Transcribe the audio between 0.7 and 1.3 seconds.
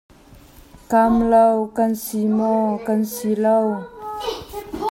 Kam